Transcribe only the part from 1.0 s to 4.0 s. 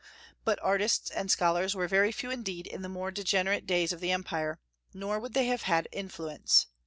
and scholars were very few indeed in the more degenerate days of